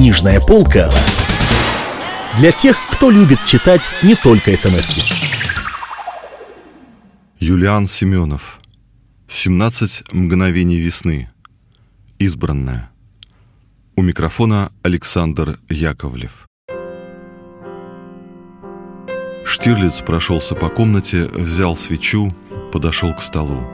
Книжная 0.00 0.40
полка 0.40 0.90
для 2.38 2.52
тех, 2.52 2.78
кто 2.90 3.10
любит 3.10 3.38
читать 3.44 3.82
не 4.02 4.14
только 4.14 4.56
смс 4.56 4.88
-ки. 4.88 5.02
Юлиан 7.38 7.86
Семенов 7.86 8.60
17 9.28 10.14
мгновений 10.14 10.78
весны 10.78 11.28
Избранная 12.18 12.88
У 13.94 14.00
микрофона 14.00 14.72
Александр 14.82 15.58
Яковлев 15.68 16.46
Штирлиц 19.44 20.00
прошелся 20.00 20.54
по 20.54 20.70
комнате, 20.70 21.26
взял 21.26 21.76
свечу, 21.76 22.30
подошел 22.72 23.14
к 23.14 23.20
столу. 23.20 23.68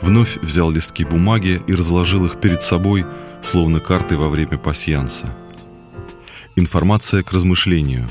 Вновь 0.00 0.38
взял 0.42 0.72
листки 0.72 1.04
бумаги 1.04 1.62
и 1.68 1.74
разложил 1.76 2.26
их 2.26 2.40
перед 2.40 2.64
собой, 2.64 3.06
словно 3.42 3.78
карты 3.78 4.16
во 4.16 4.28
время 4.28 4.58
пасьянса. 4.58 5.32
Информация 6.54 7.22
к 7.22 7.32
размышлению. 7.32 8.08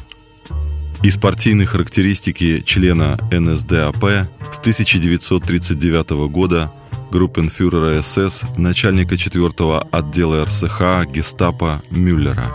Из 1.03 1.17
партийной 1.17 1.65
характеристики 1.65 2.61
члена 2.65 3.19
НСДАП 3.31 4.03
с 4.51 4.59
1939 4.59 6.09
года 6.29 6.71
группенфюрера 7.11 8.01
СС, 8.01 8.45
начальника 8.57 9.17
4 9.17 9.49
отдела 9.91 10.45
РСХ 10.45 11.07
гестапо 11.11 11.83
Мюллера. 11.91 12.51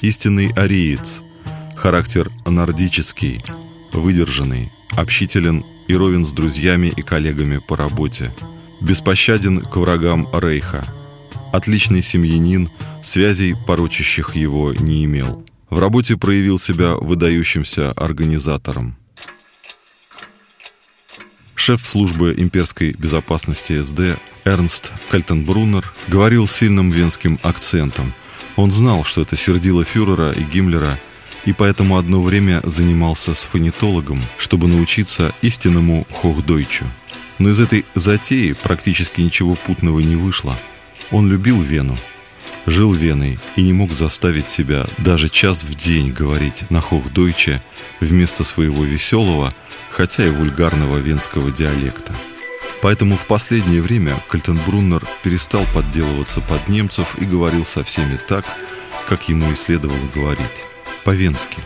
Истинный 0.00 0.52
ариец, 0.52 1.22
характер 1.76 2.30
нордический, 2.44 3.44
выдержанный, 3.92 4.72
общителен 4.92 5.64
и 5.86 5.94
ровен 5.94 6.24
с 6.24 6.32
друзьями 6.32 6.92
и 6.96 7.02
коллегами 7.02 7.58
по 7.58 7.76
работе. 7.76 8.32
Беспощаден 8.80 9.60
к 9.60 9.76
врагам 9.76 10.28
Рейха. 10.32 10.86
Отличный 11.52 12.02
семьянин, 12.02 12.68
связей, 13.02 13.54
порочащих 13.66 14.36
его, 14.36 14.72
не 14.72 15.04
имел. 15.04 15.44
В 15.70 15.78
работе 15.78 16.16
проявил 16.16 16.58
себя 16.58 16.94
выдающимся 16.94 17.92
организатором. 17.92 18.96
Шеф 21.54 21.84
службы 21.84 22.34
имперской 22.36 22.92
безопасности 22.92 23.82
СД 23.82 24.18
Эрнст 24.44 24.92
Кальтенбруннер 25.10 25.92
говорил 26.06 26.46
сильным 26.46 26.90
венским 26.90 27.38
акцентом. 27.42 28.14
Он 28.56 28.70
знал, 28.70 29.04
что 29.04 29.22
это 29.22 29.36
сердило 29.36 29.84
фюрера 29.84 30.32
и 30.32 30.42
Гиммлера 30.42 30.98
и 31.44 31.52
поэтому 31.52 31.96
одно 31.96 32.22
время 32.22 32.60
занимался 32.64 33.34
с 33.34 33.42
фонетологом, 33.44 34.20
чтобы 34.36 34.68
научиться 34.68 35.34
истинному 35.40 36.06
хохдойчу. 36.10 36.84
Но 37.38 37.50
из 37.50 37.60
этой 37.60 37.86
затеи 37.94 38.52
практически 38.52 39.20
ничего 39.20 39.54
путного 39.54 40.00
не 40.00 40.16
вышло. 40.16 40.56
Он 41.10 41.28
любил 41.28 41.62
Вену, 41.62 41.96
жил 42.66 42.92
Веной 42.92 43.38
и 43.56 43.62
не 43.62 43.72
мог 43.72 43.92
заставить 43.92 44.48
себя 44.48 44.86
даже 44.98 45.28
час 45.28 45.64
в 45.64 45.74
день 45.74 46.12
говорить 46.12 46.70
на 46.70 46.80
хохдойче 46.80 47.62
вместо 48.00 48.44
своего 48.44 48.84
веселого, 48.84 49.52
хотя 49.90 50.26
и 50.26 50.30
вульгарного 50.30 50.98
венского 50.98 51.50
диалекта. 51.50 52.12
Поэтому 52.80 53.16
в 53.16 53.26
последнее 53.26 53.82
время 53.82 54.16
Кальтенбруннер 54.28 55.02
перестал 55.22 55.64
подделываться 55.74 56.40
под 56.40 56.68
немцев 56.68 57.16
и 57.18 57.24
говорил 57.24 57.64
со 57.64 57.82
всеми 57.82 58.18
так, 58.28 58.44
как 59.08 59.28
ему 59.28 59.50
и 59.50 59.56
следовало 59.56 60.06
говорить 60.14 60.64
по-венски. 61.04 61.58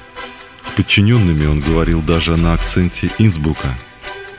С 0.64 0.70
подчиненными 0.70 1.46
он 1.46 1.60
говорил 1.60 2.00
даже 2.00 2.36
на 2.36 2.54
акценте 2.54 3.10
Инсбрука. 3.18 3.76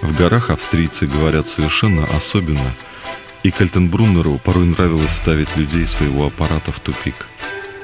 В 0.01 0.17
горах 0.17 0.49
австрийцы 0.49 1.05
говорят 1.05 1.47
совершенно 1.47 2.05
особенно, 2.15 2.73
и 3.43 3.51
Кальтенбруннеру 3.51 4.39
порой 4.43 4.65
нравилось 4.65 5.11
ставить 5.11 5.55
людей 5.57 5.85
своего 5.85 6.27
аппарата 6.27 6.71
в 6.71 6.79
тупик. 6.79 7.27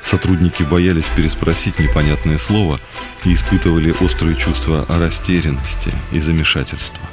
Сотрудники 0.03 0.63
боялись 0.63 1.09
переспросить 1.09 1.79
непонятное 1.79 2.37
слово 2.37 2.79
и 3.25 3.33
испытывали 3.33 3.93
острое 4.03 4.33
чувство 4.33 4.85
растерянности 4.87 5.93
и 6.11 6.19
замешательства. 6.19 7.03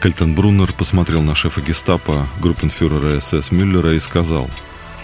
Кальтенбруннер 0.00 0.72
посмотрел 0.74 1.22
на 1.22 1.34
шефа 1.34 1.60
гестапо, 1.60 2.28
группенфюрера 2.40 3.18
СС 3.18 3.50
Мюллера 3.50 3.94
и 3.94 3.98
сказал 3.98 4.48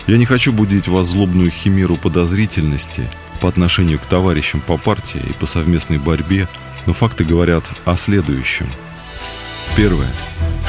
«Я 0.06 0.18
не 0.18 0.26
хочу 0.26 0.52
будить 0.52 0.86
вас 0.86 1.08
злобную 1.08 1.50
химеру 1.50 1.96
подозрительности 1.96 3.08
по 3.40 3.48
отношению 3.48 3.98
к 3.98 4.06
товарищам 4.06 4.60
по 4.60 4.76
партии 4.76 5.20
и 5.28 5.32
по 5.32 5.46
совместной 5.46 5.98
борьбе, 5.98 6.46
но 6.86 6.92
факты 6.92 7.24
говорят 7.24 7.64
о 7.84 7.96
следующем. 7.96 8.68
Первое. 9.76 10.12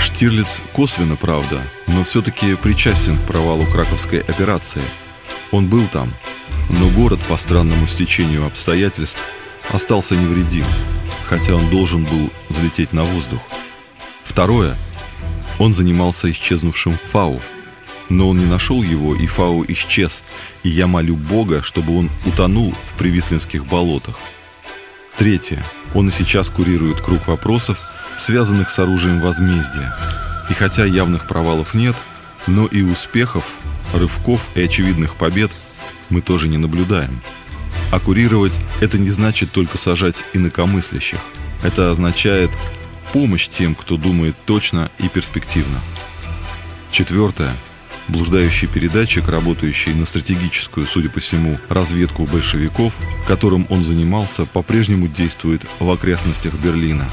Штирлиц 0.06 0.62
косвенно, 0.74 1.16
правда, 1.16 1.62
но 1.88 2.04
все-таки 2.04 2.56
причастен 2.56 3.18
к 3.18 3.28
провалу 3.28 3.66
краковской 3.66 4.20
операции. 4.20 4.84
Он 5.52 5.68
был 5.68 5.86
там, 5.88 6.14
но 6.70 6.90
город 6.90 7.20
по 7.28 7.38
странному 7.38 7.88
стечению 7.88 8.46
обстоятельств 8.46 9.22
остался 9.74 10.16
невредим, 10.16 10.66
хотя 11.26 11.56
он 11.56 11.70
должен 11.70 12.06
был 12.06 12.30
взлететь 12.50 12.94
на 12.94 13.04
воздух. 13.04 13.42
Второе. 14.24 14.78
Он 15.60 15.74
занимался 15.74 16.30
исчезнувшим 16.30 16.98
Фау– 17.12 17.42
но 18.10 18.30
он 18.30 18.38
не 18.38 18.46
нашел 18.46 18.84
его, 18.84 19.16
и 19.16 19.26
Фау 19.26 19.66
исчез, 19.68 20.24
и 20.64 20.70
я 20.70 20.88
молю 20.88 21.16
Бога, 21.16 21.62
чтобы 21.64 21.98
он 21.98 22.10
утонул 22.26 22.74
в 22.86 22.98
Привислинских 22.98 23.66
болотах. 23.66 24.20
Третье. 25.18 25.64
Он 25.94 26.10
и 26.10 26.12
сейчас 26.12 26.50
курирует 26.50 27.02
круг 27.02 27.28
вопросов, 27.28 27.80
связанных 28.18 28.70
с 28.70 28.80
оружием 28.80 29.22
возмездия. 29.22 29.94
И 30.50 30.54
хотя 30.54 30.86
явных 30.86 31.28
провалов 31.28 31.74
нет, 31.74 31.96
но 32.48 32.66
и 32.66 32.82
успехов, 32.82 33.58
рывков 33.94 34.50
и 34.56 34.62
очевидных 34.62 35.16
побед 35.16 35.52
мы 36.10 36.22
тоже 36.22 36.48
не 36.48 36.58
наблюдаем. 36.58 37.22
А 37.92 38.00
курировать– 38.00 38.60
это 38.82 38.98
не 38.98 39.10
значит 39.10 39.52
только 39.52 39.78
сажать 39.78 40.24
инакомыслящих. 40.34 41.20
Это 41.64 41.92
означает 41.92 42.52
помощь 43.14 43.48
тем, 43.48 43.76
кто 43.76 43.98
думает 43.98 44.36
точно 44.46 44.92
и 45.00 45.08
перспективно. 45.08 45.80
Четвертое– 46.92 47.56
блуждающий 48.08 48.68
передатчик, 48.68 49.28
работающий 49.28 49.94
на 49.94 50.06
стратегическую, 50.06 50.88
судя 50.88 51.10
по 51.10 51.20
всему, 51.20 51.58
разведку 51.70 52.26
большевиков, 52.26 52.94
которым 53.28 53.66
он 53.70 53.84
занимался, 53.84 54.46
по-прежнему 54.46 55.08
действует 55.08 55.66
в 55.80 55.90
окрестностях 55.90 56.54
Берлина. 56.56 57.08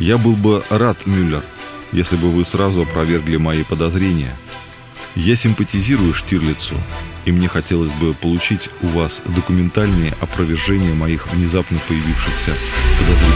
Я 0.00 0.16
был 0.16 0.34
бы 0.34 0.64
рад, 0.70 1.06
Мюллер, 1.06 1.44
если 1.92 2.16
бы 2.16 2.30
вы 2.30 2.46
сразу 2.46 2.80
опровергли 2.80 3.36
мои 3.36 3.64
подозрения. 3.64 4.34
Я 5.14 5.36
симпатизирую 5.36 6.14
Штирлицу, 6.14 6.74
и 7.26 7.32
мне 7.32 7.48
хотелось 7.48 7.92
бы 7.92 8.14
получить 8.14 8.70
у 8.80 8.86
вас 8.86 9.22
документальные 9.26 10.16
опровержения 10.18 10.94
моих 10.94 11.30
внезапно 11.30 11.78
появившихся 11.86 12.54
подозрений. 12.98 13.34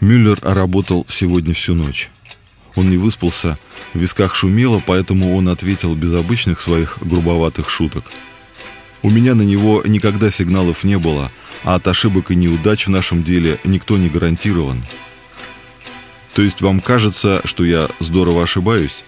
Мюллер 0.00 0.38
работал 0.40 1.04
сегодня 1.06 1.52
всю 1.52 1.74
ночь. 1.74 2.08
Он 2.76 2.88
не 2.88 2.96
выспался, 2.96 3.58
в 3.92 3.98
висках 3.98 4.34
шумело, 4.34 4.82
поэтому 4.86 5.36
он 5.36 5.50
ответил 5.50 5.94
без 5.94 6.14
обычных 6.14 6.62
своих 6.62 6.96
грубоватых 7.02 7.68
шуток. 7.68 8.06
У 9.02 9.10
меня 9.10 9.34
на 9.34 9.42
него 9.42 9.82
никогда 9.84 10.30
сигналов 10.30 10.82
не 10.84 10.96
было, 10.96 11.30
а 11.64 11.74
от 11.74 11.86
ошибок 11.88 12.30
и 12.30 12.34
неудач 12.34 12.86
в 12.86 12.90
нашем 12.90 13.22
деле 13.22 13.58
никто 13.64 13.96
не 13.96 14.08
гарантирован. 14.08 14.84
То 16.34 16.42
есть 16.42 16.60
вам 16.62 16.80
кажется, 16.80 17.40
что 17.44 17.64
я 17.64 17.88
здорово 17.98 18.44
ошибаюсь? 18.44 19.04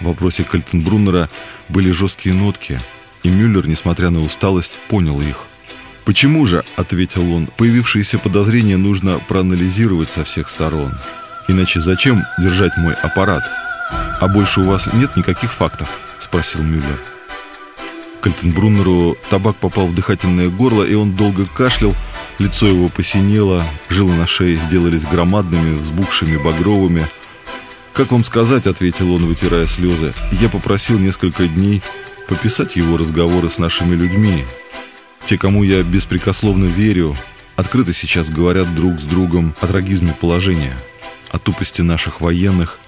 В 0.00 0.06
вопросе 0.06 0.44
Кальтенбруннера 0.44 1.30
были 1.68 1.90
жесткие 1.90 2.34
нотки, 2.34 2.80
и 3.22 3.28
Мюллер, 3.28 3.68
несмотря 3.68 4.10
на 4.10 4.22
усталость, 4.22 4.78
понял 4.88 5.20
их. 5.20 5.46
«Почему 6.04 6.46
же?»– 6.46 6.64
ответил 6.76 7.32
он. 7.32 7.46
«Появившиеся 7.46 8.18
подозрения 8.18 8.76
нужно 8.76 9.20
проанализировать 9.20 10.10
со 10.10 10.24
всех 10.24 10.48
сторон». 10.48 10.92
Иначе 11.48 11.80
зачем 11.80 12.24
держать 12.38 12.76
мой 12.76 12.94
аппарат? 12.94 13.42
А 14.20 14.28
больше 14.28 14.60
у 14.60 14.64
вас 14.64 14.92
нет 14.92 15.16
никаких 15.16 15.52
фактов? 15.52 16.00
Спросил 16.18 16.62
Мюллер. 16.62 17.11
Кальтенбруннеру 18.22 19.16
табак 19.28 19.56
попал 19.56 19.88
в 19.88 19.94
дыхательное 19.94 20.48
горло, 20.48 20.84
и 20.84 20.94
он 20.94 21.12
долго 21.12 21.44
кашлял, 21.44 21.94
лицо 22.38 22.66
его 22.68 22.88
посинело, 22.88 23.64
жилы 23.88 24.14
на 24.14 24.26
шее 24.26 24.56
сделались 24.56 25.04
громадными, 25.04 25.76
взбухшими, 25.76 26.36
багровыми. 26.36 27.06
«Как 27.92 28.12
вам 28.12 28.24
сказать?»— 28.24 28.66
ответил 28.68 29.12
он, 29.12 29.26
вытирая 29.26 29.66
слезы. 29.66 30.14
«Я 30.40 30.48
попросил 30.48 30.98
несколько 30.98 31.48
дней 31.48 31.82
пописать 32.28 32.76
его 32.76 32.96
разговоры 32.96 33.50
с 33.50 33.58
нашими 33.58 33.94
людьми. 33.94 34.44
Те, 35.24 35.36
кому 35.36 35.64
я 35.64 35.82
беспрекословно 35.82 36.66
верю, 36.66 37.16
открыто 37.56 37.92
сейчас 37.92 38.30
говорят 38.30 38.74
друг 38.74 39.00
с 39.00 39.04
другом 39.04 39.54
о 39.60 39.66
трагизме 39.66 40.14
положения» 40.18 40.74
о 41.32 41.38
тупости 41.38 41.80
наших 41.80 42.20
военных, 42.20 42.78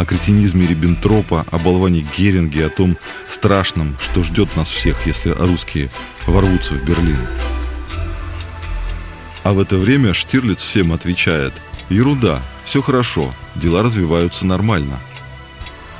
о 0.00 0.06
кретинизме 0.06 0.66
Риббентропа, 0.66 1.44
о 1.50 1.58
болване 1.58 2.06
Геринге, 2.16 2.64
о 2.64 2.70
том 2.70 2.96
страшном, 3.28 3.96
что 4.00 4.22
ждет 4.22 4.56
нас 4.56 4.70
всех, 4.70 5.06
если 5.06 5.28
русские 5.28 5.90
ворвутся 6.26 6.72
в 6.72 6.84
Берлин. 6.86 7.18
А 9.42 9.52
в 9.52 9.60
это 9.60 9.76
время 9.76 10.14
Штирлиц 10.14 10.62
всем 10.62 10.94
отвечает 10.94 11.52
«Ерунда, 11.90 12.40
все 12.64 12.80
хорошо, 12.80 13.30
дела 13.56 13.82
развиваются 13.82 14.46
нормально». 14.46 14.98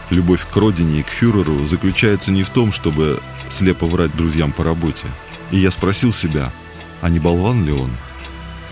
Любовь 0.09 0.47
к 0.51 0.57
родине 0.57 1.01
и 1.01 1.03
к 1.03 1.09
фюреру 1.09 1.67
заключается 1.67 2.33
не 2.33 2.43
в 2.43 2.49
том, 2.49 2.73
чтобы 2.73 3.21
слепо 3.51 3.87
врать 3.87 4.17
друзьям 4.17 4.53
по 4.53 4.65
работе. 4.65 5.07
И 5.51 5.59
я 5.59 5.71
спросил 5.71 6.11
себя, 6.11 6.51
а 7.03 7.11
не 7.11 7.19
болван 7.19 7.67
ли 7.67 7.73
он? 7.73 7.91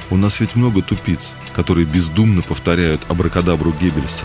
У 0.09 0.17
нас 0.17 0.41
ведь 0.41 0.57
много 0.57 0.81
тупиц, 0.81 1.35
которые 1.55 1.85
бездумно 1.85 2.41
повторяют 2.41 3.03
абракадабру 3.09 3.75
Геббельса. 3.79 4.25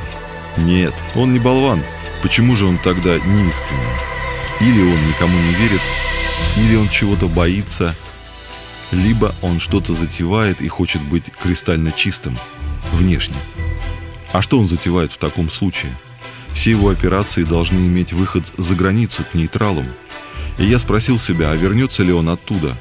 Нет, 0.58 0.94
он 1.16 1.34
не 1.34 1.40
болван. 1.40 1.84
Почему 2.22 2.56
же 2.56 2.66
он 2.66 2.78
тогда 2.78 3.18
неискренен? 3.18 3.98
Или 4.62 4.82
он 4.82 5.08
никому 5.08 5.38
не 5.38 5.54
верит, 5.56 5.82
или 6.58 6.76
он 6.76 6.88
чего-то 6.90 7.28
боится, 7.28 7.96
либо 8.92 9.36
он 9.42 9.60
что-то 9.60 9.94
затевает 9.94 10.62
и 10.62 10.68
хочет 10.68 11.02
быть 11.02 11.32
кристально 11.42 11.92
чистым, 11.92 12.38
внешне. 12.94 13.36
А 14.32 14.42
что 14.42 14.60
он 14.60 14.68
затевает 14.68 15.12
в 15.12 15.18
таком 15.18 15.50
случае? 15.50 15.92
Все 16.54 16.72
его 16.72 16.90
операции 16.90 17.44
должны 17.44 17.80
иметь 17.80 18.14
выход 18.14 18.54
за 18.58 18.76
границу, 18.76 19.24
к 19.30 19.34
нейтралам. 19.34 19.88
И 20.60 20.66
я 20.66 20.78
спросил 20.78 21.18
себя, 21.18 21.52
а 21.52 21.56
вернется 21.56 22.04
ли 22.04 22.14
он 22.14 22.30
оттуда? 22.30 22.78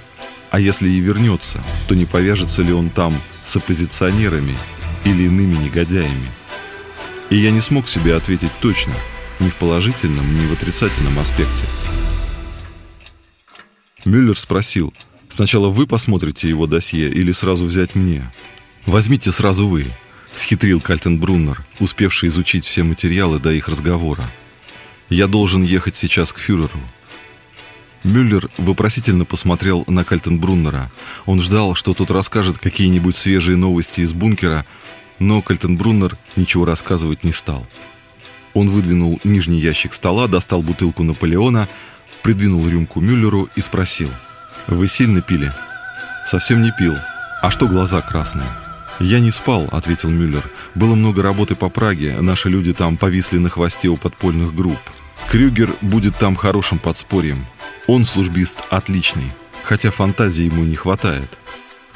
А 0.51 0.61
если 0.61 0.89
и 0.89 1.01
вернется, 1.01 1.63
то 1.89 1.95
не 1.95 2.05
повяжется 2.05 2.63
ли 2.63 2.73
он 2.73 2.91
там 2.91 3.19
с 3.43 3.57
оппозиционерами 3.57 4.55
или 5.05 5.25
иными 5.25 5.57
негодяями? 5.57 6.29
И 7.33 7.37
я 7.37 7.51
не 7.51 7.63
смог 7.63 7.89
себе 7.89 8.15
ответить 8.15 8.51
точно, 8.61 8.93
ни 9.41 9.49
в 9.49 9.55
положительном, 9.55 10.39
ни 10.39 10.47
в 10.47 10.53
отрицательном 10.53 11.19
аспекте. 11.19 11.65
Мюллер 14.05 14.39
спросил, 14.39 14.93
сначала 15.31 15.69
вы 15.71 15.87
посмотрите 15.87 16.51
его 16.51 16.67
досье 16.67 17.09
или 17.09 17.33
сразу 17.33 17.65
взять 17.65 17.95
мне? 17.95 18.31
Возьмите 18.85 19.33
сразу 19.33 19.67
вы, 19.67 19.87
схитрил 20.35 20.83
Кальтенбруннер, 20.83 21.65
успевший 21.81 22.29
изучить 22.29 22.67
все 22.67 22.83
материалы 22.83 23.39
до 23.39 23.51
их 23.51 23.67
разговора. 23.67 24.31
Я 25.09 25.27
должен 25.27 25.63
ехать 25.63 25.97
сейчас 25.97 26.35
к 26.35 26.39
фюреру. 26.39 26.83
Мюллер 28.05 28.51
вопросительно 28.59 29.25
посмотрел 29.25 29.85
на 29.89 30.05
Кальтенбруннера. 30.05 30.93
Он 31.25 31.41
ждал, 31.41 31.77
что 31.77 31.95
тот 31.95 32.11
расскажет 32.11 32.59
какие-нибудь 32.59 33.17
свежие 33.17 33.57
новости 33.57 34.03
из 34.03 34.13
бункера, 34.13 34.67
но 35.23 35.41
Кальтенбруннер 35.41 36.19
ничего 36.37 36.65
рассказывать 36.65 37.23
не 37.23 37.33
стал. 37.33 37.65
Он 38.55 38.69
выдвинул 38.69 39.21
нижний 39.25 39.59
ящик 39.59 39.95
стола, 39.95 40.27
достал 40.27 40.63
бутылку 40.63 41.05
Наполеона, 41.05 41.69
придвинул 42.23 42.69
рюмку 42.69 43.01
Мюллеру 43.01 43.49
и 43.55 43.61
спросил. 43.61 44.11
«Вы 44.67 44.89
сильно 44.89 45.23
пили?» 45.23 45.53
«Совсем 46.27 46.63
не 46.63 46.73
пил. 46.77 46.95
А 47.41 47.51
что 47.51 47.67
глаза 47.67 48.01
красные?» 48.01 48.47
«Я 49.01 49.21
не 49.21 49.31
спал»,— 49.31 49.69
ответил 49.73 50.11
Мюллер. 50.11 50.45
«Было 50.75 50.95
много 50.95 51.23
работы 51.23 51.55
по 51.55 51.69
Праге, 51.69 52.21
наши 52.21 52.49
люди 52.49 52.73
там 52.73 52.97
повисли 52.97 53.39
на 53.39 53.49
хвосте 53.49 53.89
у 53.89 53.97
подпольных 53.97 54.55
групп. 54.55 54.79
Крюгер 55.29 55.75
будет 55.81 56.17
там 56.19 56.37
хорошим 56.37 56.79
подспорьем. 56.79 57.45
Он 57.87 58.05
службист 58.05 58.65
отличный, 58.71 59.33
хотя 59.63 59.91
фантазии 59.91 60.45
ему 60.45 60.65
не 60.65 60.77
хватает. 60.77 61.39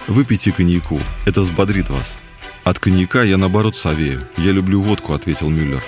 Выпейте 0.06 0.52
коньяку, 0.52 1.00
это 1.26 1.40
взбодрит 1.42 1.90
вас». 1.90 2.18
«От 2.66 2.80
коньяка 2.80 3.22
я, 3.22 3.36
наоборот, 3.36 3.76
совею. 3.76 4.20
Я 4.36 4.50
люблю 4.50 4.82
водку»,— 4.82 5.12
ответил 5.14 5.48
Мюллер. 5.50 5.84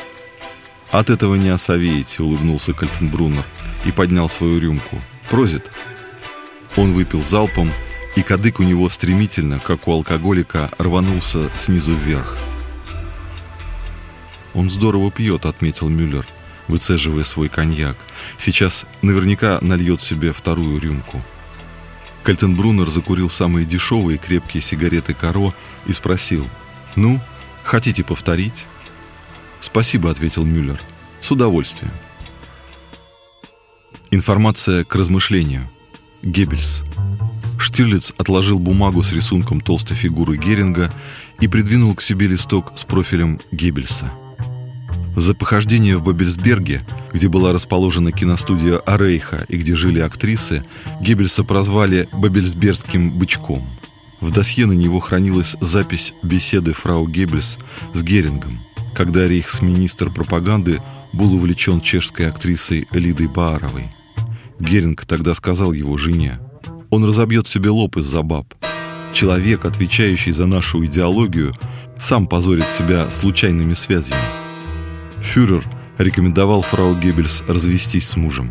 «От 0.92 1.10
этого 1.10 1.34
не 1.34 1.48
осовеете»,— 1.48 2.22
улыбнулся 2.22 2.72
Кальтенбруннер 2.72 3.44
и 3.84 3.90
поднял 3.90 4.28
свою 4.28 4.60
рюмку. 4.60 5.00
«Прозит». 5.28 5.72
Он 6.76 6.92
выпил 6.92 7.24
залпом, 7.24 7.72
и 8.14 8.22
кадык 8.22 8.60
у 8.60 8.62
него 8.62 8.88
стремительно, 8.90 9.58
как 9.58 9.88
у 9.88 9.92
алкоголика, 9.92 10.70
рванулся 10.78 11.50
снизу 11.56 11.96
вверх. 11.96 12.38
«Он 14.54 14.70
здорово 14.70 15.10
пьет»,— 15.10 15.46
отметил 15.46 15.88
Мюллер, 15.88 16.28
выцеживая 16.68 17.24
свой 17.24 17.48
коньяк. 17.48 17.96
«Сейчас 18.38 18.86
наверняка 19.02 19.58
нальет 19.62 20.00
себе 20.00 20.32
вторую 20.32 20.80
рюмку». 20.80 21.20
Кальтенбруннер 22.22 22.88
закурил 22.88 23.28
самые 23.28 23.66
дешевые 23.66 24.16
крепкие 24.16 24.60
сигареты 24.60 25.12
Каро 25.12 25.52
и 25.86 25.92
спросил, 25.92 26.46
«Ну, 26.96 27.20
хотите 27.62 28.04
повторить?» 28.04 28.66
«Спасибо»,— 29.60 30.10
ответил 30.10 30.44
Мюллер. 30.44 30.80
«С 31.20 31.30
удовольствием». 31.30 31.92
Информация 34.10 34.84
к 34.84 34.94
размышлению. 34.94 35.68
Геббельс. 36.22 36.84
Штирлиц 37.58 38.14
отложил 38.16 38.58
бумагу 38.58 39.02
с 39.02 39.12
рисунком 39.12 39.60
толстой 39.60 39.96
фигуры 39.96 40.36
Геринга 40.36 40.92
и 41.40 41.48
придвинул 41.48 41.94
к 41.94 42.00
себе 42.00 42.26
листок 42.26 42.72
с 42.74 42.84
профилем 42.84 43.40
Геббельса. 43.52 44.10
За 45.16 45.34
похождение 45.34 45.96
в 45.96 46.04
Бабельсберге, 46.04 46.80
где 47.12 47.28
была 47.28 47.52
расположена 47.52 48.12
киностудия 48.12 48.78
Арейха 48.78 49.44
и 49.48 49.56
где 49.56 49.74
жили 49.74 50.00
актрисы, 50.00 50.62
Геббельса 51.00 51.44
прозвали 51.44 52.08
«Бабельсбергским 52.12 53.10
бычком». 53.10 53.66
В 54.20 54.30
досье 54.32 54.66
на 54.66 54.72
него 54.72 55.00
хранилась 55.00 55.56
запись 55.60 56.14
беседы 56.22 56.72
фрау 56.72 57.06
Геббельс 57.06 57.58
с 57.94 58.02
Герингом, 58.02 58.58
когда 58.94 59.28
рейхсминистр 59.28 60.10
пропаганды 60.10 60.80
был 61.12 61.34
увлечен 61.34 61.80
чешской 61.80 62.26
актрисой 62.26 62.86
Лидой 62.92 63.28
Бааровой. 63.28 63.84
Геринг 64.58 65.04
тогда 65.06 65.34
сказал 65.34 65.72
его 65.72 65.96
жене– 65.96 66.38
он 66.90 67.04
разобьет 67.04 67.46
себе 67.46 67.70
лоб 67.70 67.96
из-за 67.96 68.22
баб. 68.22 68.46
Человек, 69.12 69.64
отвечающий 69.64 70.32
за 70.32 70.46
нашу 70.46 70.84
идеологию, 70.86 71.52
сам 71.98 72.26
позорит 72.26 72.70
себя 72.70 73.10
случайными 73.10 73.74
связями. 73.74 74.20
Фюрер 75.20 75.64
рекомендовал 75.98 76.62
фрау 76.62 76.94
Геббельс 76.94 77.42
развестись 77.46 78.08
с 78.08 78.16
мужем. 78.16 78.50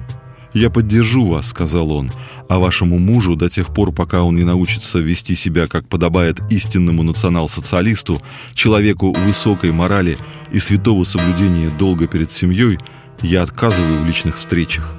«Я 0.53 0.69
поддержу 0.69 1.25
вас»,— 1.25 1.49
сказал 1.49 1.91
он, 1.91 2.11
«а 2.49 2.59
вашему 2.59 2.97
мужу 2.97 3.35
до 3.35 3.49
тех 3.49 3.73
пор, 3.73 3.91
пока 3.91 4.23
он 4.23 4.35
не 4.35 4.43
научится 4.43 4.99
вести 4.99 5.35
себя, 5.35 5.67
как 5.67 5.87
подобает 5.87 6.39
истинному 6.49 7.03
национал-социалисту, 7.03 8.21
человеку 8.53 9.11
высокой 9.13 9.71
морали 9.71 10.17
и 10.51 10.59
святого 10.59 11.03
соблюдения 11.03 11.69
долга 11.69 12.07
перед 12.07 12.31
семьей, 12.31 12.77
я 13.21 13.43
отказываю 13.43 14.01
в 14.01 14.07
личных 14.07 14.37
встречах». 14.37 14.95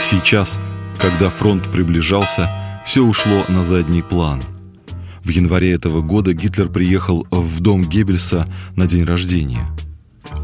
Сейчас 0.00 0.60
когда 0.98 1.28
фронт 1.28 1.70
приближался, 1.70 2.50
все 2.84 3.04
ушло 3.04 3.44
на 3.48 3.62
задний 3.62 4.02
план. 4.02 4.42
В 5.22 5.28
январе 5.28 5.72
этого 5.72 6.00
года 6.00 6.32
Гитлер 6.32 6.68
приехал 6.68 7.26
в 7.30 7.60
дом 7.60 7.84
Геббельса 7.84 8.46
на 8.76 8.86
день 8.86 9.04
рождения. 9.04 9.66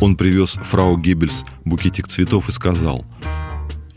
Он 0.01 0.17
привез 0.17 0.59
фрау 0.63 0.97
Геббельс 0.97 1.45
букетик 1.65 2.09
цветов 2.09 2.49
и 2.49 2.53
сказал 2.53 3.05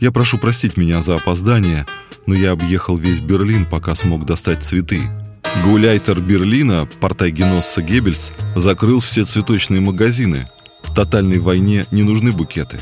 «Я 0.00 0.12
прошу 0.12 0.38
простить 0.38 0.76
меня 0.76 1.02
за 1.02 1.16
опоздание, 1.16 1.86
но 2.26 2.34
я 2.34 2.52
объехал 2.52 2.96
весь 2.96 3.20
Берлин, 3.20 3.64
пока 3.64 3.94
смог 3.94 4.26
достать 4.26 4.62
цветы. 4.62 5.02
Гуляйтер 5.62 6.20
Берлина, 6.20 6.88
портайгеносса 7.00 7.82
Геббельс, 7.82 8.32
закрыл 8.54 9.00
все 9.00 9.24
цветочные 9.24 9.80
магазины. 9.80 10.46
В 10.82 10.94
тотальной 10.94 11.38
войне 11.38 11.86
не 11.90 12.02
нужны 12.02 12.32
букеты». 12.32 12.78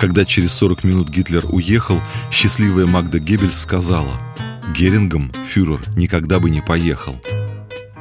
Когда 0.00 0.24
через 0.24 0.54
40 0.54 0.84
минут 0.84 1.08
Гитлер 1.10 1.44
уехал, 1.46 2.00
счастливая 2.30 2.86
Магда 2.86 3.18
Геббельс 3.18 3.60
сказала 3.60 4.12
«Герингом 4.74 5.30
фюрер 5.46 5.82
никогда 5.94 6.40
бы 6.40 6.48
не 6.48 6.62
поехал». 6.62 7.20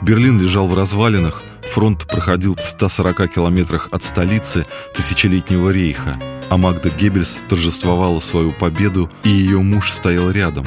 Берлин 0.01 0.39
лежал 0.41 0.67
в 0.67 0.75
развалинах, 0.75 1.43
фронт 1.69 2.07
проходил 2.07 2.55
в 2.55 2.65
140 2.65 3.33
километрах 3.33 3.89
от 3.91 4.03
столицы 4.03 4.65
тысячелетнего 4.93 5.71
рейха, 5.71 6.17
а 6.49 6.57
Магда 6.57 6.89
Геббельс 6.89 7.39
торжествовала 7.47 8.19
свою 8.19 8.51
победу, 8.51 9.09
и 9.23 9.29
ее 9.29 9.59
муж 9.59 9.91
стоял 9.91 10.31
рядом. 10.31 10.65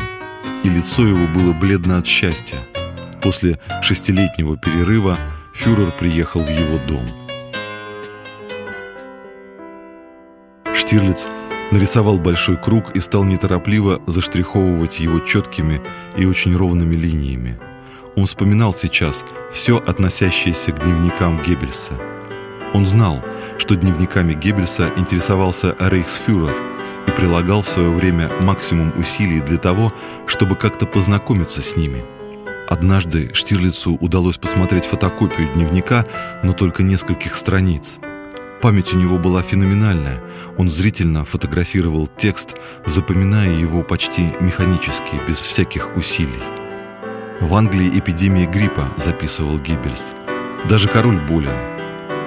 И 0.65 0.69
лицо 0.69 1.07
его 1.07 1.27
было 1.29 1.53
бледно 1.53 1.99
от 1.99 2.07
счастья. 2.07 2.59
После 3.21 3.59
шестилетнего 3.83 4.57
перерыва 4.57 5.19
фюрер 5.55 5.93
приехал 5.93 6.43
в 6.43 6.49
его 6.49 6.79
дом– 6.87 7.07
Штирлиц 10.93 11.27
нарисовал 11.71 12.19
большой 12.19 12.59
круг 12.59 12.91
и 12.95 13.01
стал 13.01 13.25
неторопливо 13.25 14.03
заштриховывать 14.07 15.01
его 15.01 15.21
четкими 15.21 15.81
и 16.19 16.27
очень 16.27 16.55
ровными 16.55 16.95
линиями. 16.95 17.59
Он 18.15 18.27
вспоминал 18.27 18.75
сейчас 18.75 19.25
все, 19.51 19.79
относящееся 19.79 20.73
к 20.73 20.85
дневникам 20.85 21.43
Геббельса. 21.43 21.95
Он 22.75 22.87
знал, 22.87 23.25
что 23.63 23.77
дневниками 23.77 24.33
Геббельса 24.33 24.91
интересовался 24.97 25.77
рейхсфюрер 25.79 26.53
и 27.07 27.11
прилагал 27.13 27.63
в 27.63 27.69
свое 27.69 27.91
время 27.91 28.29
максимум 28.41 28.93
усилий 28.99 29.41
для 29.41 29.57
того, 29.57 29.93
чтобы 30.27 30.57
как-то 30.57 30.85
познакомиться 30.85 31.63
с 31.63 31.77
ними. 31.77 32.05
Однажды 32.69 33.31
Штирлицу 33.33 33.97
удалось 34.01 34.37
посмотреть 34.37 34.85
фотокопию 34.85 35.49
дневника, 35.55 36.05
но 36.43 36.55
только 36.55 36.83
нескольких 36.83 37.37
страниц– 37.37 37.99
Память 38.63 38.95
у 38.95 38.97
него 38.97 39.19
была 39.19 39.43
феноменальная. 39.43 40.21
Он 40.57 40.71
зрительно 40.71 41.25
фотографировал 41.25 42.07
текст, 42.07 42.55
запоминая 42.87 43.51
его 43.51 43.83
почти 43.83 44.27
механически, 44.39 45.21
без 45.27 45.39
всяких 45.39 45.97
усилий. 45.97 46.31
В 47.41 47.53
Англии 47.57 47.91
эпидемия 47.99 48.47
гриппа, 48.47 48.89
записывал 48.99 49.59
Гиббельс. 49.59 50.15
Даже 50.69 50.87
король 50.87 51.19
болен. 51.27 51.72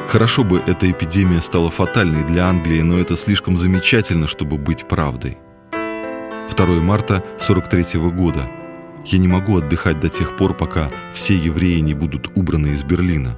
Хорошо 0.08 0.44
бы 0.44 0.60
эта 0.66 0.90
эпидемия 0.90 1.42
стала 1.42 1.70
фатальной 1.70 2.24
для 2.24 2.48
Англии, 2.48 2.82
но 2.82 2.98
это 2.98 3.18
слишком 3.18 3.58
замечательно, 3.58 4.28
чтобы 4.28 4.58
быть 4.58 4.88
правдой. 4.88 5.38
2 6.56 6.66
марта 6.82 7.24
43 7.38 8.00
года. 8.12 8.42
Я 9.06 9.20
не 9.20 9.28
могу 9.28 9.58
отдыхать 9.58 10.00
до 10.00 10.10
тех 10.10 10.38
пор, 10.38 10.56
пока 10.56 10.90
все 11.12 11.36
евреи 11.36 11.80
не 11.80 11.94
будут 11.94 12.32
убраны 12.36 12.68
из 12.68 12.84
Берлина. 12.84 13.38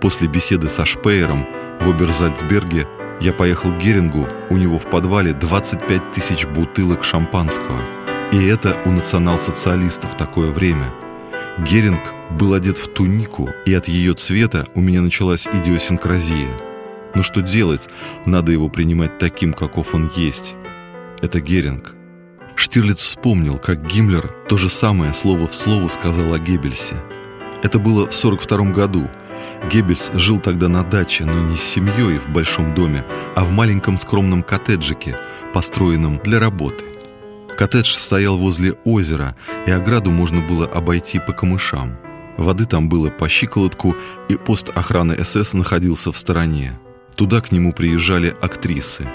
После 0.00 0.28
беседы 0.28 0.68
со 0.68 0.86
Шпеером 0.86 1.46
в 1.80 1.90
Оберзальцберге 1.90 2.86
я 3.20 3.32
поехал 3.32 3.72
к 3.72 3.78
Герингу, 3.78 4.28
у 4.50 4.56
него 4.56 4.78
в 4.78 4.88
подвале 4.88 5.32
25 5.32 6.12
тысяч 6.12 6.46
бутылок 6.46 7.04
шампанского. 7.04 7.80
И 8.32 8.44
это 8.46 8.80
у 8.84 8.90
национал-социалистов 8.90 10.16
такое 10.16 10.52
время. 10.52 10.86
Геринг 11.66 12.00
был 12.30 12.54
одет 12.54 12.78
в 12.78 12.88
тунику, 12.92 13.50
и 13.66 13.74
от 13.74 13.88
ее 13.88 14.14
цвета 14.14 14.66
у 14.74 14.80
меня 14.80 15.02
началась 15.02 15.46
идиосинкразия. 15.46 16.48
Но 17.14 17.22
что 17.22 17.42
делать? 17.42 17.88
Надо 18.26 18.52
его 18.52 18.68
принимать 18.68 19.18
таким, 19.18 19.52
каков 19.52 19.94
он 19.94 20.10
есть. 20.16 20.54
Это 21.20 21.40
Геринг. 21.40 21.94
Штирлиц 22.54 22.98
вспомнил, 22.98 23.58
как 23.58 23.86
Гиммлер 23.86 24.28
то 24.48 24.56
же 24.56 24.68
самое 24.68 25.12
слово 25.14 25.46
в 25.46 25.54
слово 25.54 25.88
сказал 25.88 26.34
о 26.34 26.38
Геббельсе. 26.38 26.96
Это 27.62 27.78
было 27.78 28.06
в 28.08 28.14
1942 28.14 28.72
году– 28.72 29.08
Геббельс 29.70 30.12
жил 30.14 30.38
тогда 30.38 30.68
на 30.68 30.82
даче, 30.82 31.24
но 31.24 31.34
не 31.34 31.56
с 31.56 31.62
семьей 31.62 32.18
в 32.18 32.28
большом 32.28 32.74
доме, 32.74 33.04
а 33.36 33.44
в 33.44 33.50
маленьком 33.50 33.98
скромном 33.98 34.42
коттеджике, 34.42 35.16
построенном 35.52 36.18
для 36.24 36.40
работы. 36.40 36.84
Коттедж 37.58 37.88
стоял 37.88 38.36
возле 38.36 38.74
озера, 38.84 39.34
и 39.66 39.72
ограду 39.72 40.12
можно 40.12 40.40
было 40.40 40.64
обойти 40.64 41.18
по 41.18 41.32
камышам. 41.32 41.98
Воды 42.36 42.66
там 42.66 42.88
было 42.88 43.10
по 43.10 43.28
щиколотку, 43.28 43.96
и 44.28 44.36
пост 44.36 44.70
охраны 44.76 45.24
СС 45.24 45.54
находился 45.54 46.12
в 46.12 46.16
стороне. 46.16 46.78
Туда 47.16 47.40
к 47.40 47.50
нему 47.50 47.72
приезжали 47.72 48.32
актрисы. 48.40 49.08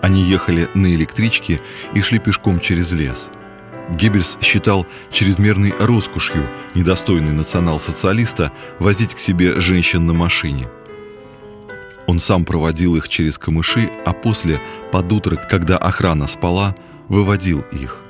Они 0.00 0.22
ехали 0.22 0.68
на 0.74 0.86
электричке 0.94 1.60
и 1.92 2.00
шли 2.00 2.20
пешком 2.20 2.60
через 2.60 2.92
лес– 2.92 3.30
Геббельс 3.90 4.38
считал 4.42 4.86
чрезмерной 5.10 5.72
роскошью, 5.78 6.46
недостойной 6.74 7.32
национал-социалиста, 7.32 8.52
возить 8.78 9.14
к 9.14 9.18
себе 9.18 9.60
женщин 9.60 10.06
на 10.06 10.12
машине. 10.12 10.68
Он 12.06 12.20
сам 12.20 12.44
проводил 12.44 12.96
их 12.96 13.08
через 13.08 13.38
камыши, 13.38 13.90
а 14.04 14.12
после, 14.12 14.60
под 14.92 15.12
утро, 15.12 15.36
когда 15.36 15.78
охрана 15.78 16.26
спала, 16.26 16.74
выводил 17.08 17.64
их. 17.72 18.02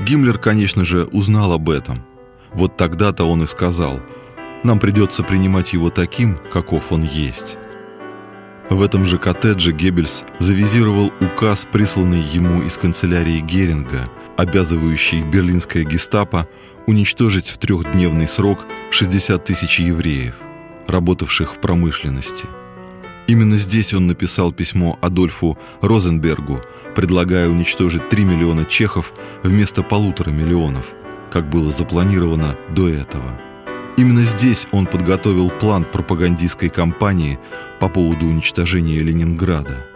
Гиммлер, 0.00 0.38
конечно 0.38 0.84
же, 0.84 1.04
узнал 1.04 1.52
об 1.52 1.68
этом. 1.70 2.04
Вот 2.52 2.76
тогда-то 2.76 3.24
он 3.24 3.42
и 3.42 3.46
сказал, 3.46 4.00
«Нам 4.62 4.78
придется 4.78 5.22
принимать 5.22 5.72
его 5.72 5.90
таким, 5.90 6.38
каков 6.52 6.92
он 6.92 7.02
есть». 7.02 7.58
В 8.70 8.82
этом 8.82 9.04
же 9.04 9.18
коттедже 9.18 9.72
Геббельс 9.72 10.24
завизировал 10.38 11.12
указ, 11.20 11.66
присланный 11.70 12.20
ему 12.20 12.62
из 12.62 12.78
канцелярии 12.78 13.40
Геринга, 13.40 14.08
обязывающий 14.36 15.22
берлинское 15.22 15.82
гестапо 15.82 16.48
уничтожить 16.86 17.48
в 17.48 17.58
трехдневный 17.58 18.28
срок 18.28 18.66
60 18.90 19.44
тысяч 19.44 19.80
евреев, 19.80 20.34
работавших 20.86 21.54
в 21.54 21.58
промышленности. 21.58 22.46
Именно 23.30 23.58
здесь 23.58 23.94
он 23.94 24.08
написал 24.08 24.50
письмо 24.50 24.98
Адольфу 25.00 25.56
Розенбергу, 25.82 26.60
предлагая 26.96 27.48
уничтожить 27.48 28.08
3 28.08 28.24
миллиона 28.24 28.64
чехов 28.64 29.12
вместо 29.44 29.84
полутора 29.84 30.30
миллионов, 30.30 30.96
как 31.30 31.48
было 31.48 31.70
запланировано 31.70 32.56
до 32.74 32.88
этого. 32.88 33.40
Именно 33.96 34.22
здесь 34.22 34.66
он 34.72 34.86
подготовил 34.86 35.48
план 35.48 35.84
пропагандистской 35.84 36.70
кампании 36.70 37.38
по 37.78 37.88
поводу 37.88 38.26
уничтожения 38.26 38.98
Ленинграда. 38.98 39.86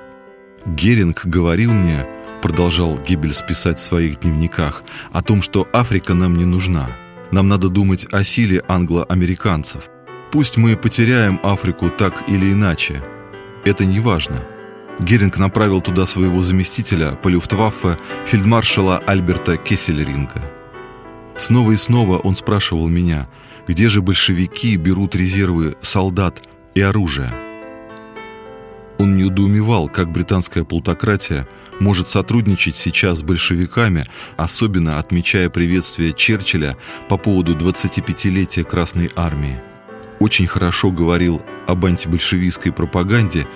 Геринг 0.64 1.26
говорил 1.26 1.72
мне, 1.72 2.06
продолжал 2.40 2.96
Геббельс 2.98 3.42
писать 3.42 3.80
в 3.80 3.84
своих 3.84 4.20
дневниках, 4.20 4.84
о 5.10 5.22
том, 5.22 5.42
что 5.42 5.66
Африка 5.72 6.14
нам 6.14 6.36
не 6.36 6.44
нужна. 6.44 6.86
Нам 7.32 7.48
надо 7.48 7.68
думать 7.68 8.06
о 8.12 8.22
силе 8.22 8.62
англо-американцев. 8.68 9.90
Пусть 10.30 10.56
мы 10.56 10.76
потеряем 10.76 11.40
Африку 11.42 11.90
так 11.90 12.28
или 12.28 12.52
иначе. 12.52 13.02
Это 13.64 13.84
не 13.84 14.00
важно. 14.00 14.44
Геринг 15.00 15.38
направил 15.38 15.80
туда 15.80 16.06
своего 16.06 16.42
заместителя 16.42 17.12
по 17.12 17.28
Люфтваффе 17.28 17.96
фельдмаршала 18.26 18.98
Альберта 18.98 19.56
Кесселеринга. 19.56 20.42
Снова 21.36 21.72
и 21.72 21.76
снова 21.76 22.18
он 22.18 22.36
спрашивал 22.36 22.88
меня– 22.88 23.26
где 23.66 23.88
же 23.88 24.02
большевики 24.02 24.76
берут 24.76 25.14
резервы 25.14 25.76
солдат 25.80 26.42
и 26.74 26.80
оружия? 26.82 27.32
Он 28.98 29.16
не 29.16 29.24
недоумевал, 29.24 29.88
как 29.88 30.12
британская 30.12 30.64
плутократия 30.64 31.48
может 31.80 32.08
сотрудничать 32.08 32.76
сейчас 32.76 33.18
с 33.20 33.22
большевиками, 33.22 34.06
особенно 34.36 34.98
отмечая 34.98 35.48
приветствие 35.50 36.12
Черчилля 36.12 36.76
по 37.08 37.16
поводу 37.16 37.56
25-летия 37.56 38.64
Красной 38.64 39.10
Армии. 39.16 39.60
Очень 40.24 40.46
хорошо 40.46 40.90
говорил 40.90 41.42
об 41.66 41.84
антибольшевистской 41.84 42.72
пропаганде, 42.72 43.46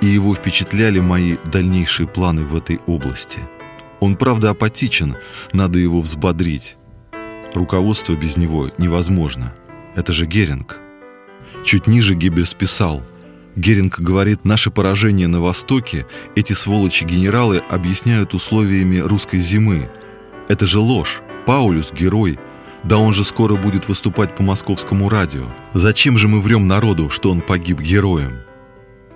и 0.00 0.06
его 0.06 0.34
впечатляли 0.34 0.98
мои 0.98 1.36
дальнейшие 1.44 2.08
планы 2.08 2.42
в 2.42 2.56
этой 2.56 2.80
области. 2.88 3.38
Он, 4.00 4.16
правда, 4.16 4.50
апатичен, 4.50 5.14
надо 5.52 5.78
его 5.78 6.00
взбодрить. 6.00 6.76
Руководство 7.54 8.14
без 8.14 8.36
него 8.36 8.72
невозможно. 8.76 9.54
Это 9.94 10.12
же 10.12 10.26
Геринг. 10.26 10.78
Чуть 11.64 11.86
ниже 11.86 12.14
Геббельс 12.14 12.54
писал. 12.54 13.04
Геринг 13.54 14.00
говорит, 14.00 14.44
наше 14.44 14.72
поражение 14.72 15.28
на 15.28 15.40
Востоке 15.40 16.06
эти 16.34 16.54
сволочи-генералы 16.54 17.58
объясняют 17.70 18.34
условиями 18.34 18.96
русской 18.96 19.38
зимы. 19.38 19.88
Это 20.48 20.66
же 20.66 20.80
ложь. 20.80 21.20
Паулюс– 21.46 21.92
герой. 21.96 22.36
Да 22.88 22.98
он 22.98 23.12
же 23.12 23.24
скоро 23.24 23.56
будет 23.56 23.88
выступать 23.88 24.36
по 24.36 24.44
московскому 24.44 25.08
радио. 25.08 25.44
Зачем 25.74 26.18
же 26.18 26.28
мы 26.28 26.40
врем 26.40 26.68
народу, 26.68 27.10
что 27.10 27.32
он 27.32 27.40
погиб 27.40 27.80
героем? 27.80 28.42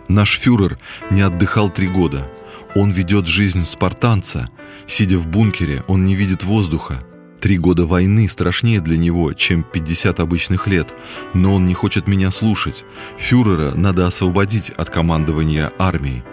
Наш 0.08 0.40
фюрер 0.40 0.76
не 1.10 1.20
отдыхал 1.20 1.70
три 1.70 1.86
года. 1.86 2.28
Он 2.74 2.90
ведет 2.90 3.28
жизнь 3.28 3.64
спартанца. 3.64 4.50
Сидя 4.86 5.18
в 5.18 5.28
бункере, 5.28 5.84
он 5.86 6.04
не 6.04 6.16
видит 6.16 6.42
воздуха. 6.42 7.00
Три 7.40 7.58
года 7.58 7.86
войны 7.86 8.28
страшнее 8.28 8.80
для 8.80 8.98
него, 8.98 9.32
чем 9.34 9.62
50 9.62 10.18
обычных 10.18 10.66
лет, 10.66 10.92
но 11.32 11.54
он 11.54 11.64
не 11.64 11.74
хочет 11.74 12.08
меня 12.08 12.32
слушать. 12.32 12.84
Фюрера 13.18 13.72
надо 13.76 14.08
освободить 14.08 14.70
от 14.70 14.90
командования 14.90 15.70
армией. 15.78 16.24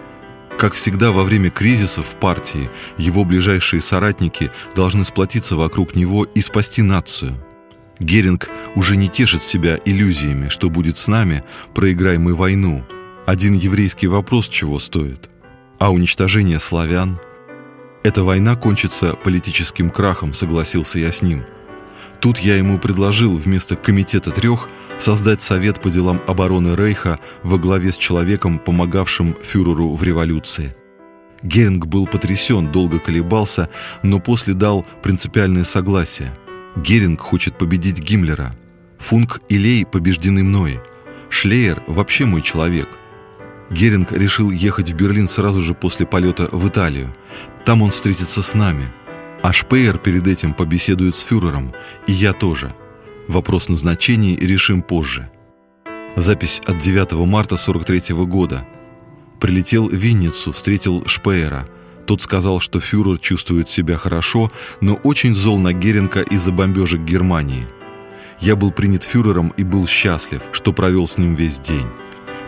Как 0.57 0.73
всегда 0.73 1.11
во 1.11 1.23
время 1.23 1.49
кризисов 1.49 2.07
в 2.07 2.15
партии, 2.15 2.69
его 2.97 3.23
ближайшие 3.23 3.81
соратники 3.81 4.51
должны 4.75 5.05
сплотиться 5.05 5.55
вокруг 5.55 5.95
него 5.95 6.23
и 6.23 6.41
спасти 6.41 6.81
нацию. 6.81 7.33
Геринг 7.99 8.49
уже 8.75 8.95
не 8.95 9.07
тешит 9.07 9.43
себя 9.43 9.79
иллюзиями, 9.85 10.49
что 10.49 10.69
будет 10.69 10.97
с 10.97 11.07
нами, 11.07 11.43
проиграем 11.73 12.23
мы 12.23 12.35
войну. 12.35 12.83
Один 13.25 13.53
еврейский 13.53 14.07
вопрос 14.07 14.47
чего 14.47 14.79
стоит. 14.79 15.29
А 15.79 15.91
уничтожение 15.91 16.59
славян– 16.59 17.19
эта 18.07 18.23
война 18.23 18.55
кончится 18.55 19.15
политическим 19.15 19.89
крахом, 19.89 20.33
согласился 20.33 20.97
я 20.97 21.11
с 21.11 21.21
ним. 21.21 21.43
Тут 22.21 22.39
я 22.39 22.55
ему 22.55 22.79
предложил 22.79 23.35
вместо 23.37 23.75
комитета 23.75 24.31
трех 24.31 24.69
создать 24.97 25.41
совет 25.41 25.81
по 25.81 25.89
делам 25.89 26.21
обороны 26.27 26.75
Рейха 26.75 27.19
во 27.43 27.57
главе 27.57 27.91
с 27.91 27.97
человеком, 27.97 28.59
помогавшим 28.59 29.35
фюреру 29.41 29.93
в 29.93 30.03
революции. 30.03 30.75
Геринг 31.43 31.85
был 31.85 32.07
потрясен, 32.07 32.71
долго 32.71 32.99
колебался, 32.99 33.69
но 34.01 34.19
после 34.19 34.53
дал 34.53 34.85
принципиальное 35.03 35.63
согласие. 35.63 36.33
Геринг 36.75 37.21
хочет 37.21 37.57
победить 37.57 37.99
Гиммлера. 37.99 38.51
Функ 38.97 39.41
и 39.47 39.57
Лей 39.57 39.85
побеждены 39.85 40.43
мной. 40.43 40.79
Шлеер 41.29 41.83
вообще 41.87 42.25
мой 42.25 42.41
человек– 42.41 42.89
Геринг 43.69 44.11
решил 44.11 44.49
ехать 44.49 44.91
в 44.91 44.95
Берлин 44.95 45.27
сразу 45.27 45.61
же 45.61 45.73
после 45.73 46.05
полета 46.05 46.47
в 46.51 46.67
Италию. 46.67 47.13
Там 47.65 47.81
он 47.81 47.91
встретится 47.91 48.41
с 48.41 48.53
нами. 48.53 48.89
А 49.41 49.53
Шпеер 49.53 49.97
перед 49.97 50.27
этим 50.27 50.53
побеседует 50.53 51.15
с 51.15 51.23
фюрером, 51.23 51.73
и 52.07 52.11
я 52.11 52.33
тоже. 52.33 52.73
Вопрос 53.27 53.69
назначений 53.69 54.35
решим 54.35 54.81
позже. 54.81 55.29
Запись 56.15 56.61
от 56.65 56.79
9 56.79 57.13
марта 57.27 57.57
43 57.57 58.15
года. 58.25 58.65
Прилетел 59.39 59.87
в 59.87 59.93
Винницу, 59.93 60.51
встретил 60.51 61.05
Шпеера. 61.05 61.67
Тот 62.07 62.21
сказал, 62.21 62.59
что 62.59 62.79
фюрер 62.79 63.19
чувствует 63.19 63.69
себя 63.69 63.97
хорошо, 63.97 64.49
но 64.81 64.95
очень 64.95 65.35
зол 65.35 65.59
на 65.59 65.73
Геринга 65.73 66.21
из-за 66.21 66.51
бомбежек 66.51 67.01
Германии. 67.01 67.67
Я 68.39 68.55
был 68.55 68.71
принят 68.71 69.03
фюрером 69.03 69.53
и 69.57 69.63
был 69.63 69.85
счастлив, 69.87 70.41
что 70.51 70.73
провел 70.73 71.05
с 71.05 71.17
ним 71.17 71.35
весь 71.35 71.59
день. 71.59 71.85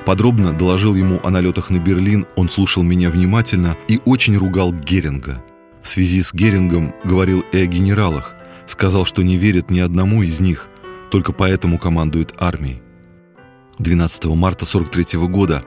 Подробно 0.06 0.54
доложил 0.54 0.96
ему 0.96 1.20
о 1.24 1.30
налетах 1.30 1.70
на 1.70 1.78
Берлин, 1.78 2.26
он 2.36 2.50
слушал 2.50 2.84
меня 2.84 3.12
внимательно 3.12 3.78
и 3.88 4.00
очень 4.06 4.38
ругал 4.38 4.72
Геринга. 4.74 5.44
В 5.82 5.88
связи 5.88 6.22
с 6.22 6.34
Герингом 6.34 6.94
говорил 7.04 7.44
и 7.52 7.60
о 7.60 7.66
генералах, 7.66 8.36
сказал, 8.68 9.06
что 9.06 9.24
не 9.24 9.38
верит 9.38 9.70
ни 9.70 9.80
одному 9.80 10.24
из 10.24 10.40
них, 10.40 10.68
только 11.10 11.32
поэтому 11.32 11.78
командует 11.78 12.34
армией. 12.38 12.82
12 13.80 14.26
марта 14.26 14.66
43 14.66 15.20
года 15.28 15.64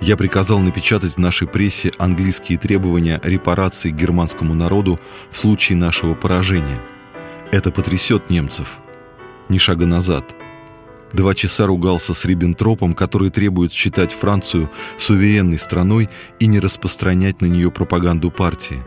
я 0.00 0.16
приказал 0.16 0.60
напечатать 0.60 1.14
в 1.14 1.18
нашей 1.18 1.46
прессе 1.46 1.92
английские 1.98 2.58
требования 2.58 3.20
репарации 3.22 3.90
германскому 3.90 4.54
народу 4.54 4.98
в 5.30 5.36
случае 5.36 5.76
нашего 5.76 6.14
поражения. 6.14 6.80
Это 7.50 7.70
потрясет 7.70 8.30
немцев. 8.30 8.78
Ни 9.48 9.58
шага 9.58 9.84
назад. 9.84 10.24
Два 11.12 11.34
часа 11.34 11.66
ругался 11.66 12.14
с 12.14 12.24
Риббентропом, 12.24 12.94
который 12.94 13.30
требует 13.30 13.72
считать 13.72 14.12
Францию 14.12 14.70
суверенной 14.96 15.58
страной 15.58 16.08
и 16.38 16.46
не 16.46 16.60
распространять 16.60 17.40
на 17.40 17.46
нее 17.46 17.70
пропаганду 17.70 18.30
партии. 18.30 18.78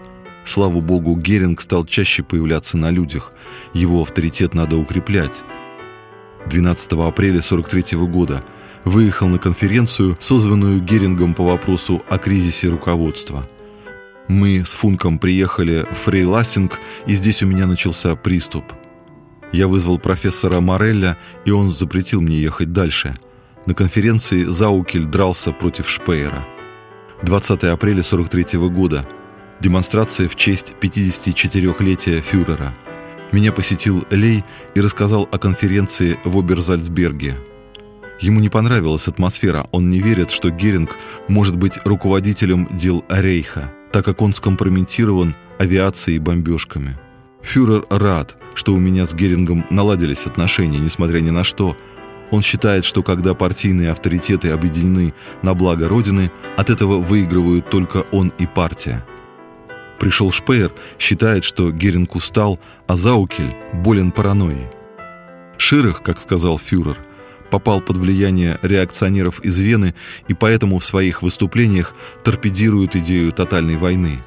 Слава 0.45 0.81
богу, 0.81 1.15
Геринг 1.15 1.61
стал 1.61 1.85
чаще 1.85 2.23
появляться 2.23 2.77
на 2.77 2.91
людях. 2.91 3.33
Его 3.73 4.01
авторитет 4.01 4.53
надо 4.53 4.77
укреплять. 4.77 5.43
12 6.47 6.93
апреля 6.93 7.41
43 7.41 7.97
года 8.07 8.43
выехал 8.83 9.27
на 9.27 9.37
конференцию, 9.37 10.15
созванную 10.19 10.81
Герингом 10.81 11.33
по 11.33 11.43
вопросу 11.43 12.03
о 12.09 12.17
кризисе 12.17 12.69
руководства. 12.69 13.47
Мы 14.27 14.63
с 14.65 14.73
Функом 14.73 15.19
приехали 15.19 15.85
в 15.91 15.95
Фрейлассинг, 15.95 16.79
и 17.05 17.13
здесь 17.13 17.43
у 17.43 17.47
меня 17.47 17.65
начался 17.65 18.15
приступ. 18.15 18.65
Я 19.51 19.67
вызвал 19.67 19.99
профессора 19.99 20.59
Морелля, 20.61 21.17
и 21.45 21.51
он 21.51 21.71
запретил 21.71 22.21
мне 22.21 22.37
ехать 22.37 22.73
дальше. 22.73 23.13
На 23.65 23.73
конференции 23.73 24.43
Заукель 24.43 25.05
дрался 25.05 25.51
против 25.51 25.89
Шпеера. 25.89 26.45
20 27.21 27.63
апреля 27.65 28.03
43 28.03 28.59
года. 28.69 29.05
Демонстрация 29.63 30.27
в 30.27 30.35
честь 30.35 30.75
54-летия 30.81 32.19
фюрера– 32.21 32.73
меня 33.33 33.51
посетил 33.51 34.05
Лей 34.11 34.45
и 34.75 34.81
рассказал 34.81 35.27
о 35.31 35.39
конференции 35.39 36.19
в 36.23 36.37
Оберзальцберге. 36.37 37.35
Ему 38.19 38.39
не 38.39 38.49
понравилась 38.49 39.07
атмосфера, 39.07 39.65
он 39.71 39.89
не 39.89 40.01
верит, 40.01 40.29
что 40.29 40.51
Геринг 40.51 40.97
может 41.27 41.55
быть 41.55 41.79
руководителем 41.83 42.67
дел 42.71 43.03
Рейха, 43.09 43.73
так 43.91 44.05
как 44.05 44.21
он 44.21 44.35
скомпрометирован 44.35 45.35
авиацией 45.57 46.17
и 46.17 46.19
бомбежками. 46.19 46.95
Фюрер 47.41 47.85
рад, 47.89 48.37
что 48.53 48.73
у 48.73 48.79
меня 48.79 49.05
с 49.07 49.15
Герингом 49.15 49.65
наладились 49.71 50.27
отношения, 50.27 50.77
несмотря 50.77 51.19
ни 51.19 51.31
на 51.31 51.43
что. 51.43 51.75
Он 52.29 52.41
считает, 52.41 52.85
что 52.85 53.01
когда 53.01 53.33
партийные 53.33 53.91
авторитеты 53.91 54.49
объединены 54.49 55.13
на 55.41 55.55
благо 55.55 55.89
Родины, 55.89 56.31
от 56.55 56.69
этого 56.69 56.97
выигрывают 56.97 57.69
только 57.69 58.05
он 58.11 58.31
и 58.37 58.45
партия– 58.45 59.03
Пришел 60.03 60.33
Шпеер, 60.33 60.73
считает, 60.99 61.45
что 61.45 61.71
Геринг 61.71 62.13
устал, 62.15 62.59
а 62.87 62.97
Заукель 62.97 63.55
болен 63.71 64.11
паранойей. 64.11 64.67
Ширах, 65.57 66.03
как 66.03 66.19
сказал 66.19 66.57
фюрер, 66.57 66.97
попал 67.49 67.79
под 67.79 67.95
влияние 67.95 68.59
реакционеров 68.63 69.39
из 69.45 69.57
Вены 69.59 69.95
и 70.27 70.33
поэтому 70.33 70.79
в 70.79 70.83
своих 70.83 71.21
выступлениях 71.21 71.95
торпедирует 72.25 72.97
идею 72.97 73.31
тотальной 73.31 73.77
войны. 73.77 74.19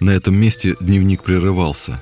На 0.00 0.10
этом 0.10 0.36
месте 0.36 0.76
дневник 0.80 1.22
прерывался. 1.22 1.98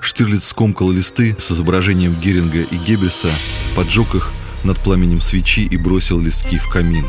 Штирлиц 0.00 0.44
скомкал 0.44 0.90
листы 0.90 1.36
с 1.38 1.52
изображением 1.52 2.14
Геринга 2.22 2.62
и 2.62 2.76
Геббельса, 2.86 3.28
поджег 3.76 4.14
их 4.14 4.32
над 4.64 4.78
пламенем 4.78 5.20
свечи 5.20 5.66
и 5.66 5.76
бросил 5.76 6.18
листки 6.20 6.56
в 6.56 6.70
камин. 6.70 7.04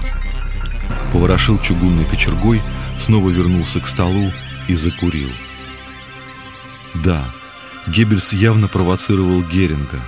Поворошил 1.13 1.57
чугунной 1.57 2.03
кочергой– 2.03 2.61
снова 3.01 3.31
вернулся 3.31 3.79
к 3.79 3.87
столу 3.87 4.31
и 4.67 4.75
закурил. 4.75 5.31
Да, 6.93 7.25
Геббельс 7.87 8.31
явно 8.31 8.67
провоцировал 8.67 9.41
Геринга, 9.41 9.99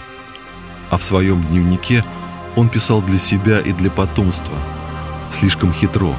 а 0.91 0.97
в 0.99 1.03
своем 1.03 1.41
дневнике 1.43 2.05
он 2.55 2.69
писал 2.69 3.01
для 3.01 3.17
себя 3.17 3.59
и 3.59 3.71
для 3.71 3.89
потомства, 3.89 4.55
слишком 5.31 5.73
хитро, 5.73 6.15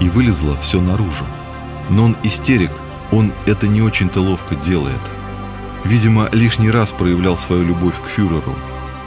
и 0.00 0.08
вылезло 0.08 0.56
все 0.56 0.80
наружу. 0.80 1.26
Но 1.90 2.04
он 2.04 2.16
истерик, 2.22 2.70
он 3.12 3.32
это 3.44 3.68
не 3.68 3.82
очень-то 3.82 4.20
ловко 4.20 4.54
делает. 4.54 5.02
Видимо, 5.84 6.30
лишний 6.32 6.70
раз 6.70 6.92
проявлял 6.92 7.36
свою 7.36 7.66
любовь 7.66 8.00
к 8.00 8.06
фюреру. 8.06 8.56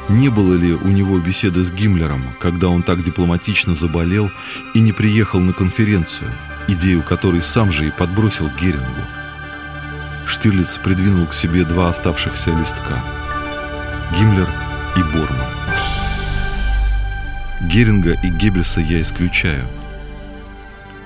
Не 0.10 0.30
было 0.30 0.54
ли 0.54 0.74
у 0.74 0.88
него 0.90 1.18
беседы 1.18 1.64
с 1.64 1.72
Гиммлером, 1.72 2.22
когда 2.40 2.68
он 2.68 2.84
так 2.84 3.04
дипломатично 3.04 3.74
заболел 3.74 4.30
и 4.76 4.80
не 4.80 4.92
приехал 4.92 5.40
на 5.40 5.54
конференцию– 5.54 6.30
идею 6.68 7.04
которой 7.04 7.42
сам 7.42 7.72
же 7.72 7.88
и 7.88 7.92
подбросил 7.92 8.50
Герингу. 8.60 9.02
Штирлиц 10.26 10.78
придвинул 10.78 11.28
к 11.28 11.34
себе 11.34 11.64
два 11.64 11.90
оставшихся 11.90 12.52
листка– 12.52 13.04
Гиммлер 14.18 14.48
и 14.96 15.02
Борман. 15.02 15.48
Геринга 17.62 18.14
и 18.22 18.30
Геббельса 18.30 18.80
я 18.80 19.02
исключаю. 19.02 19.66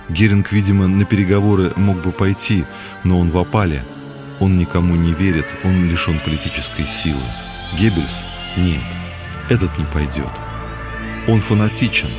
Геринг, 0.09 0.51
видимо, 0.51 0.87
на 0.87 1.05
переговоры 1.05 1.71
мог 1.77 2.01
бы 2.01 2.11
пойти, 2.11 2.65
но 3.03 3.19
он 3.19 3.29
в 3.29 3.37
опале. 3.37 3.83
Он 4.39 4.57
никому 4.57 4.95
не 4.95 5.13
верит, 5.13 5.55
он 5.63 5.89
лишен 5.89 6.19
политической 6.19 6.85
силы. 6.85 7.23
Геббельс– 7.77 8.25
нет, 8.57 8.83
этот 9.49 9.77
не 9.77 9.85
пойдет. 9.85 10.29
Он 11.27 11.39
фанатичен, 11.39 12.11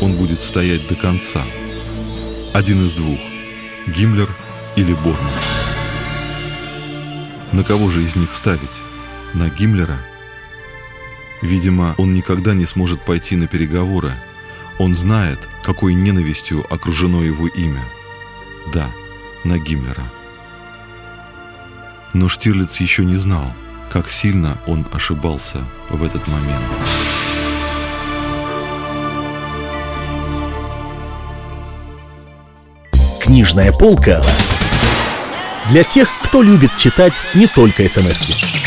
он 0.00 0.16
будет 0.16 0.42
стоять 0.42 0.86
до 0.86 0.94
конца– 0.94 1.42
один 2.52 2.84
из 2.84 2.94
двух– 2.94 3.18
Гиммлер 3.86 4.28
или 4.76 4.92
Борман. 4.94 5.32
На 7.52 7.62
кого 7.64 7.90
же 7.90 8.02
из 8.02 8.16
них 8.16 8.32
ставить? 8.32 8.82
На 9.34 9.48
Гиммлера? 9.48 9.98
Видимо, 11.42 11.94
он 11.96 12.12
никогда 12.12 12.54
не 12.54 12.66
сможет 12.66 13.04
пойти 13.04 13.36
на 13.36 13.46
переговоры. 13.46 14.12
Он 14.78 14.96
знает, 14.96 15.38
какой 15.62 15.94
ненавистью 15.94 16.64
окружено 16.72 17.22
его 17.22 17.46
имя. 17.48 17.84
Да, 18.72 18.90
на 19.44 19.58
Гиммлера. 19.58 20.04
Но 22.14 22.28
Штирлиц 22.28 22.80
еще 22.80 23.04
не 23.04 23.16
знал, 23.16 23.52
как 23.92 24.10
сильно 24.10 24.58
он 24.66 24.86
ошибался 24.92 25.64
в 25.88 26.02
этот 26.02 26.26
момент. 26.26 26.64
Книжная 33.40 33.72
полка 33.72 34.22
для 35.70 35.82
тех, 35.82 36.10
кто 36.22 36.42
любит 36.42 36.76
читать 36.76 37.14
не 37.32 37.46
только 37.46 37.88
смс 37.88 38.20
-ки. 38.20 38.59